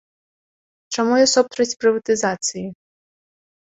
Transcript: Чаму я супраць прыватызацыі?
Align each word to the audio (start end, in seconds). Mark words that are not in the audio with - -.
Чаму 0.95 1.13
я 1.21 1.27
супраць 1.35 1.77
прыватызацыі? 1.85 2.67